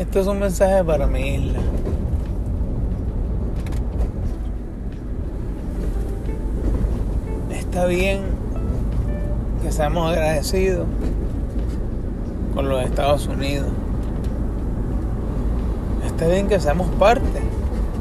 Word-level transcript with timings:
Esto 0.00 0.20
es 0.20 0.26
un 0.28 0.38
mensaje 0.38 0.82
para 0.82 1.06
mi 1.06 1.34
isla. 1.34 1.58
Está 7.50 7.84
bien 7.84 8.22
que 9.62 9.70
seamos 9.70 10.10
agradecidos 10.10 10.86
con 12.54 12.70
los 12.70 12.82
Estados 12.82 13.26
Unidos. 13.26 13.68
Está 16.06 16.28
bien 16.28 16.48
que 16.48 16.58
seamos 16.58 16.88
parte 16.92 17.42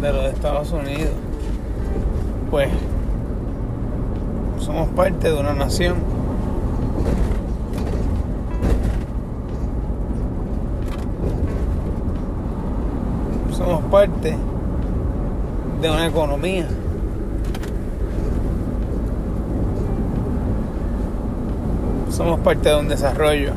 de 0.00 0.12
los 0.12 0.26
Estados 0.26 0.70
Unidos. 0.70 1.14
Pues 2.52 2.68
somos 4.60 4.88
parte 4.90 5.32
de 5.32 5.40
una 5.40 5.54
nación. 5.54 5.96
Parte 13.90 14.36
de 15.82 15.90
una 15.90 16.06
economía. 16.06 16.66
Somos 22.10 22.38
parte 22.40 22.68
de 22.68 22.76
un 22.76 22.88
desarrollo. 22.88 23.52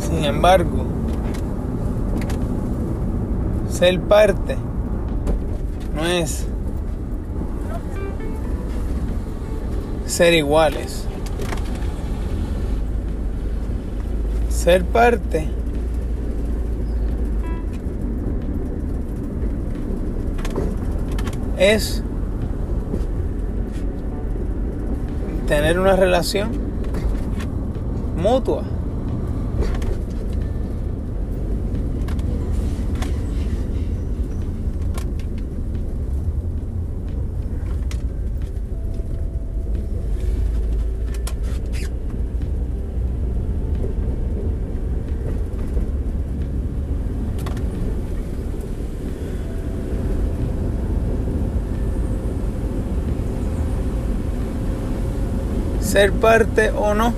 Sin 0.00 0.24
embargo, 0.24 0.84
ser 3.68 4.00
parte 4.00 4.56
no 5.94 6.06
es 6.06 6.46
ser 10.06 10.34
iguales. 10.34 11.04
Ser 14.48 14.84
parte 14.84 15.48
es 21.58 22.02
tener 25.46 25.78
una 25.78 25.96
relación 25.96 26.50
mutua. 28.16 28.64
Ser 55.86 56.10
parte 56.12 56.70
o 56.70 56.94
no, 56.94 57.14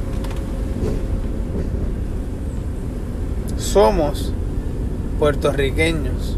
somos 3.57 4.33
puertorriqueños. 5.19 6.37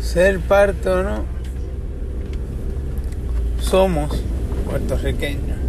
Ser 0.00 0.40
parte 0.40 0.88
o 0.88 1.02
no, 1.04 1.24
somos 3.60 4.20
puertorriqueños. 4.68 5.59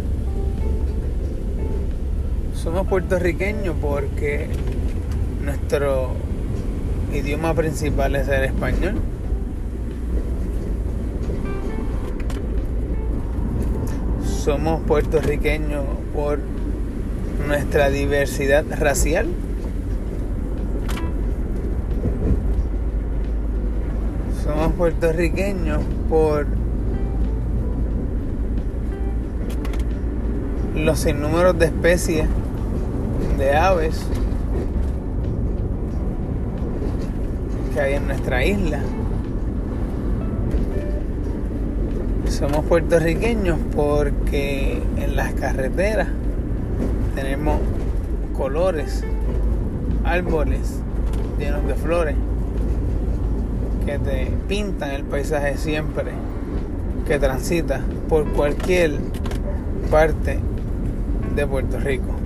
Somos 2.62 2.86
puertorriqueños 2.86 3.74
porque 3.80 4.46
nuestro 5.44 6.12
idioma 7.12 7.54
principal 7.54 8.14
es 8.14 8.28
el 8.28 8.44
español. 8.44 8.94
Somos 14.24 14.80
puertorriqueños 14.82 15.84
por 16.14 16.38
nuestra 17.48 17.90
diversidad 17.90 18.64
racial. 18.78 19.26
Somos 24.44 24.72
puertorriqueños 24.74 25.82
por 26.08 26.46
los 30.76 31.00
sinnúmeros 31.00 31.58
de 31.58 31.66
especies 31.66 32.28
de 33.42 33.56
aves 33.56 34.00
que 37.74 37.80
hay 37.80 37.94
en 37.94 38.06
nuestra 38.06 38.44
isla. 38.44 38.78
Somos 42.28 42.64
puertorriqueños 42.66 43.58
porque 43.74 44.80
en 44.96 45.16
las 45.16 45.32
carreteras 45.34 46.06
tenemos 47.16 47.58
colores, 48.36 49.02
árboles 50.04 50.78
llenos 51.40 51.66
de 51.66 51.74
flores 51.74 52.14
que 53.84 53.98
te 53.98 54.30
pintan 54.46 54.92
el 54.92 55.02
paisaje 55.02 55.56
siempre 55.56 56.12
que 57.08 57.18
transita 57.18 57.80
por 58.08 58.24
cualquier 58.34 58.92
parte 59.90 60.38
de 61.34 61.46
Puerto 61.46 61.80
Rico. 61.80 62.21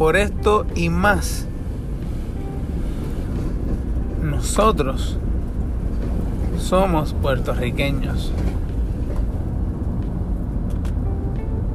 Por 0.00 0.16
esto 0.16 0.64
y 0.74 0.88
más, 0.88 1.44
nosotros 4.22 5.18
somos 6.58 7.12
puertorriqueños. 7.12 8.32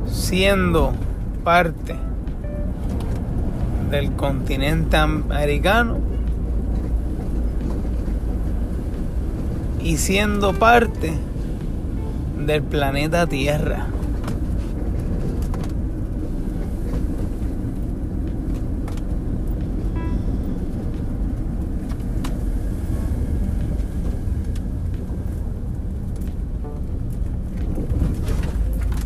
Siendo 0.08 0.94
parte 1.44 1.96
del 3.92 4.12
continente 4.14 4.98
americano 4.98 6.00
y 9.84 9.98
siendo 9.98 10.52
parte 10.54 11.14
del 12.44 12.64
planeta 12.64 13.28
Tierra. 13.28 13.86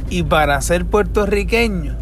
Y 0.09 0.23
para 0.23 0.59
ser 0.61 0.85
puertorriqueño, 0.85 1.95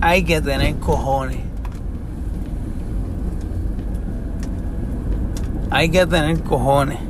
hay 0.00 0.24
que 0.24 0.40
tener 0.40 0.76
cojones. 0.76 1.40
Hay 5.70 5.90
que 5.90 6.06
tener 6.06 6.42
cojones. 6.42 7.09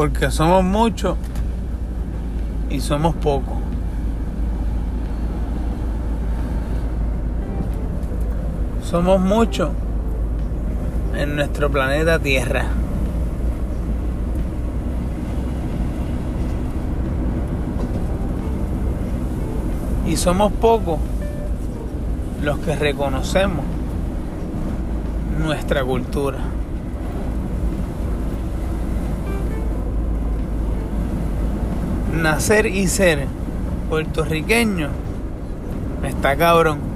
Porque 0.00 0.30
somos 0.30 0.64
muchos 0.64 1.18
y 2.70 2.80
somos 2.80 3.14
pocos. 3.16 3.58
Somos 8.82 9.20
muchos 9.20 9.68
en 11.14 11.36
nuestro 11.36 11.70
planeta 11.70 12.18
Tierra. 12.18 12.64
Y 20.06 20.16
somos 20.16 20.50
pocos 20.50 20.98
los 22.42 22.58
que 22.60 22.74
reconocemos 22.74 23.66
nuestra 25.44 25.84
cultura. 25.84 26.38
Nacer 32.20 32.66
y 32.66 32.86
ser 32.86 33.26
puertorriqueño 33.88 34.90
está 36.06 36.36
cabrón. 36.36 36.89